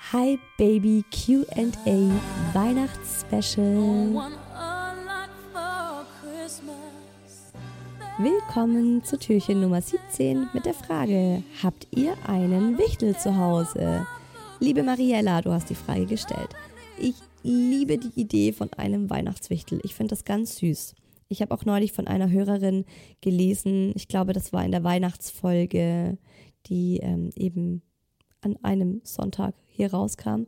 Hi 0.00 0.38
Baby 0.56 1.04
QA 1.10 1.66
Weihnachtsspecial. 2.54 4.30
Willkommen 8.18 9.04
zu 9.04 9.18
Türchen 9.18 9.60
Nummer 9.60 9.82
17 9.82 10.48
mit 10.54 10.64
der 10.64 10.72
Frage: 10.72 11.42
Habt 11.62 11.88
ihr 11.90 12.16
einen 12.26 12.78
Wichtel 12.78 13.18
zu 13.18 13.36
Hause? 13.36 14.06
Liebe 14.60 14.82
Mariella, 14.82 15.42
du 15.42 15.52
hast 15.52 15.68
die 15.68 15.74
Frage 15.74 16.06
gestellt. 16.06 16.54
Ich 16.98 17.16
liebe 17.42 17.98
die 17.98 18.18
Idee 18.18 18.52
von 18.52 18.72
einem 18.72 19.10
Weihnachtswichtel. 19.10 19.80
Ich 19.82 19.94
finde 19.94 20.14
das 20.14 20.24
ganz 20.24 20.56
süß. 20.56 20.94
Ich 21.28 21.42
habe 21.42 21.54
auch 21.54 21.66
neulich 21.66 21.92
von 21.92 22.06
einer 22.06 22.30
Hörerin 22.30 22.86
gelesen, 23.20 23.92
ich 23.94 24.08
glaube, 24.08 24.32
das 24.32 24.54
war 24.54 24.64
in 24.64 24.72
der 24.72 24.84
Weihnachtsfolge, 24.84 26.16
die 26.66 27.00
ähm, 27.02 27.28
eben 27.36 27.82
an 28.40 28.56
einem 28.62 29.00
Sonntag 29.04 29.54
hier 29.66 29.92
rauskam. 29.92 30.44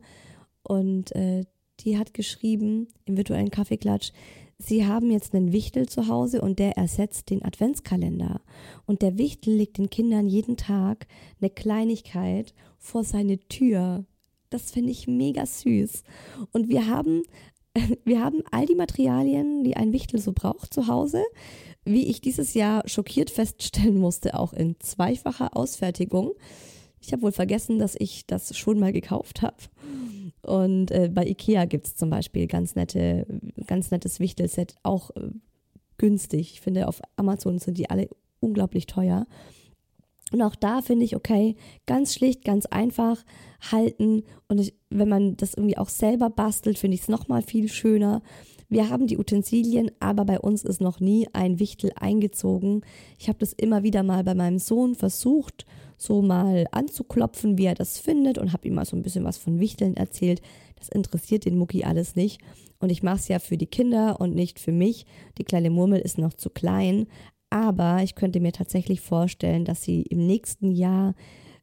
Und 0.63 1.15
äh, 1.15 1.43
die 1.79 1.97
hat 1.97 2.13
geschrieben 2.13 2.87
im 3.05 3.17
virtuellen 3.17 3.51
Kaffeeklatsch, 3.51 4.11
sie 4.59 4.85
haben 4.85 5.11
jetzt 5.11 5.33
einen 5.33 5.51
Wichtel 5.51 5.89
zu 5.89 6.07
Hause 6.07 6.41
und 6.41 6.59
der 6.59 6.77
ersetzt 6.77 7.29
den 7.29 7.43
Adventskalender. 7.43 8.41
Und 8.85 9.01
der 9.01 9.17
Wichtel 9.17 9.55
legt 9.55 9.77
den 9.77 9.89
Kindern 9.89 10.27
jeden 10.27 10.57
Tag 10.57 11.07
eine 11.39 11.49
Kleinigkeit 11.49 12.53
vor 12.77 13.03
seine 13.03 13.39
Tür. 13.39 14.05
Das 14.49 14.71
finde 14.71 14.91
ich 14.91 15.07
mega 15.07 15.45
süß. 15.45 16.03
Und 16.51 16.69
wir 16.69 16.87
haben, 16.87 17.23
wir 18.05 18.23
haben 18.23 18.43
all 18.51 18.65
die 18.65 18.75
Materialien, 18.75 19.63
die 19.63 19.75
ein 19.75 19.93
Wichtel 19.93 20.19
so 20.19 20.33
braucht 20.33 20.73
zu 20.73 20.87
Hause. 20.87 21.23
Wie 21.83 22.07
ich 22.07 22.21
dieses 22.21 22.53
Jahr 22.53 22.87
schockiert 22.87 23.31
feststellen 23.31 23.97
musste, 23.97 24.37
auch 24.37 24.53
in 24.53 24.79
zweifacher 24.79 25.57
Ausfertigung. 25.57 26.33
Ich 27.01 27.11
habe 27.11 27.23
wohl 27.23 27.31
vergessen, 27.31 27.79
dass 27.79 27.95
ich 27.97 28.25
das 28.27 28.55
schon 28.57 28.79
mal 28.79 28.93
gekauft 28.93 29.41
habe. 29.41 29.57
Und 30.43 30.91
äh, 30.91 31.09
bei 31.13 31.25
Ikea 31.25 31.65
gibt 31.65 31.87
es 31.87 31.95
zum 31.95 32.09
Beispiel 32.09 32.47
ganz 32.47 32.75
nette, 32.75 33.25
ganz 33.67 33.91
nettes 33.91 34.19
Wichtelset, 34.19 34.75
auch 34.83 35.09
äh, 35.11 35.29
günstig. 35.97 36.53
Ich 36.53 36.61
finde, 36.61 36.87
auf 36.87 37.01
Amazon 37.15 37.59
sind 37.59 37.77
die 37.77 37.89
alle 37.89 38.09
unglaublich 38.39 38.87
teuer. 38.87 39.27
Und 40.31 40.41
auch 40.41 40.55
da 40.55 40.81
finde 40.81 41.03
ich, 41.05 41.15
okay, 41.15 41.55
ganz 41.85 42.13
schlicht, 42.13 42.45
ganz 42.45 42.65
einfach 42.65 43.23
halten. 43.71 44.23
Und 44.47 44.59
ich, 44.59 44.73
wenn 44.89 45.09
man 45.09 45.35
das 45.37 45.53
irgendwie 45.53 45.77
auch 45.77 45.89
selber 45.89 46.29
bastelt, 46.29 46.77
finde 46.77 46.95
ich 46.95 47.01
es 47.01 47.09
nochmal 47.09 47.41
viel 47.41 47.67
schöner. 47.67 48.21
Wir 48.69 48.89
haben 48.89 49.07
die 49.07 49.17
Utensilien, 49.17 49.91
aber 49.99 50.23
bei 50.23 50.39
uns 50.39 50.63
ist 50.63 50.79
noch 50.79 51.01
nie 51.01 51.27
ein 51.33 51.59
Wichtel 51.59 51.91
eingezogen. 51.97 52.81
Ich 53.19 53.27
habe 53.27 53.39
das 53.39 53.51
immer 53.51 53.83
wieder 53.83 54.01
mal 54.01 54.23
bei 54.23 54.33
meinem 54.33 54.59
Sohn 54.59 54.95
versucht 54.95 55.65
so 56.01 56.21
mal 56.21 56.65
anzuklopfen, 56.71 57.57
wie 57.57 57.65
er 57.65 57.75
das 57.75 57.99
findet 57.99 58.37
und 58.37 58.53
habe 58.53 58.67
ihm 58.67 58.75
mal 58.75 58.85
so 58.85 58.95
ein 58.95 59.03
bisschen 59.03 59.23
was 59.23 59.37
von 59.37 59.59
Wichteln 59.59 59.95
erzählt. 59.95 60.41
Das 60.77 60.89
interessiert 60.89 61.45
den 61.45 61.57
Mucki 61.57 61.83
alles 61.83 62.15
nicht. 62.15 62.41
Und 62.79 62.89
ich 62.89 63.03
mache 63.03 63.17
es 63.17 63.27
ja 63.27 63.37
für 63.37 63.57
die 63.57 63.67
Kinder 63.67 64.19
und 64.19 64.33
nicht 64.33 64.59
für 64.59 64.71
mich. 64.71 65.05
Die 65.37 65.43
kleine 65.43 65.69
Murmel 65.69 66.01
ist 66.01 66.17
noch 66.17 66.33
zu 66.33 66.49
klein. 66.49 67.05
Aber 67.51 68.01
ich 68.01 68.15
könnte 68.15 68.39
mir 68.39 68.51
tatsächlich 68.51 69.01
vorstellen, 69.01 69.65
dass 69.65 69.83
sie 69.83 70.01
im 70.01 70.25
nächsten 70.25 70.71
Jahr 70.71 71.13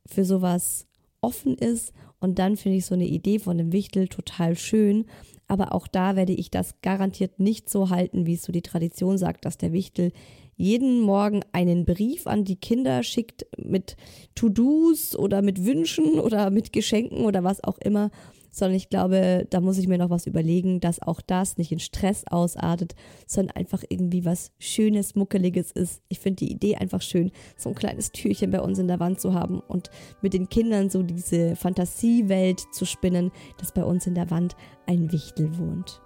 für 0.06 0.24
sowas 0.24 0.86
offen 1.20 1.56
ist. 1.56 1.92
Und 2.20 2.38
dann 2.38 2.56
finde 2.56 2.78
ich 2.78 2.86
so 2.86 2.94
eine 2.94 3.06
Idee 3.06 3.40
von 3.40 3.58
dem 3.58 3.72
Wichtel 3.72 4.06
total 4.06 4.56
schön. 4.56 5.06
Aber 5.48 5.74
auch 5.74 5.88
da 5.88 6.14
werde 6.14 6.32
ich 6.32 6.50
das 6.50 6.80
garantiert 6.82 7.40
nicht 7.40 7.68
so 7.68 7.90
halten, 7.90 8.26
wie 8.26 8.34
es 8.34 8.42
so 8.42 8.52
die 8.52 8.62
Tradition 8.62 9.18
sagt, 9.18 9.44
dass 9.44 9.58
der 9.58 9.72
Wichtel 9.72 10.12
jeden 10.58 11.00
Morgen 11.00 11.42
einen 11.52 11.84
Brief 11.84 12.26
an 12.26 12.44
die 12.44 12.56
Kinder 12.56 13.02
schickt 13.02 13.46
mit 13.56 13.96
To-Dos 14.34 15.16
oder 15.16 15.40
mit 15.40 15.64
Wünschen 15.64 16.18
oder 16.20 16.50
mit 16.50 16.72
Geschenken 16.72 17.24
oder 17.24 17.44
was 17.44 17.62
auch 17.62 17.78
immer, 17.78 18.10
sondern 18.50 18.76
ich 18.76 18.88
glaube, 18.88 19.46
da 19.48 19.60
muss 19.60 19.78
ich 19.78 19.88
mir 19.88 19.98
noch 19.98 20.10
was 20.10 20.26
überlegen, 20.26 20.80
dass 20.80 21.00
auch 21.00 21.20
das 21.20 21.58
nicht 21.58 21.70
in 21.70 21.78
Stress 21.78 22.24
ausartet, 22.26 22.94
sondern 23.26 23.56
einfach 23.56 23.84
irgendwie 23.88 24.24
was 24.24 24.50
Schönes, 24.58 25.14
Muckeliges 25.14 25.70
ist. 25.70 26.02
Ich 26.08 26.18
finde 26.18 26.44
die 26.44 26.52
Idee 26.52 26.76
einfach 26.76 27.02
schön, 27.02 27.30
so 27.56 27.68
ein 27.68 27.74
kleines 27.74 28.10
Türchen 28.10 28.50
bei 28.50 28.60
uns 28.60 28.78
in 28.78 28.88
der 28.88 29.00
Wand 29.00 29.20
zu 29.20 29.34
haben 29.34 29.60
und 29.60 29.90
mit 30.22 30.34
den 30.34 30.48
Kindern 30.48 30.90
so 30.90 31.02
diese 31.02 31.56
Fantasiewelt 31.56 32.60
zu 32.72 32.84
spinnen, 32.84 33.30
dass 33.58 33.72
bei 33.72 33.84
uns 33.84 34.06
in 34.06 34.14
der 34.14 34.30
Wand 34.30 34.56
ein 34.86 35.12
Wichtel 35.12 35.56
wohnt. 35.56 36.02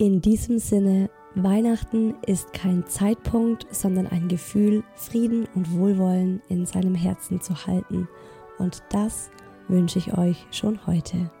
In 0.00 0.20
diesem 0.20 0.60
Sinne 0.60 1.10
Weihnachten 1.34 2.14
ist 2.24 2.52
kein 2.52 2.86
Zeitpunkt, 2.86 3.66
sondern 3.72 4.06
ein 4.06 4.28
Gefühl, 4.28 4.84
Frieden 4.94 5.48
und 5.56 5.72
Wohlwollen 5.76 6.40
in 6.48 6.66
seinem 6.66 6.94
Herzen 6.94 7.40
zu 7.40 7.66
halten. 7.66 8.08
Und 8.58 8.80
das 8.90 9.28
wünsche 9.66 9.98
ich 9.98 10.16
euch 10.16 10.46
schon 10.52 10.86
heute. 10.86 11.32